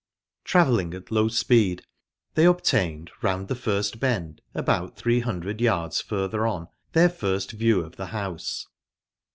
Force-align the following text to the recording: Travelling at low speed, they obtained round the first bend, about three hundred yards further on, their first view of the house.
Travelling 0.43 0.95
at 0.95 1.11
low 1.11 1.27
speed, 1.27 1.83
they 2.33 2.45
obtained 2.45 3.11
round 3.21 3.47
the 3.47 3.53
first 3.55 3.99
bend, 3.99 4.41
about 4.55 4.97
three 4.97 5.19
hundred 5.19 5.61
yards 5.61 6.01
further 6.01 6.47
on, 6.47 6.69
their 6.93 7.07
first 7.07 7.51
view 7.51 7.81
of 7.81 7.97
the 7.97 8.07
house. 8.07 8.65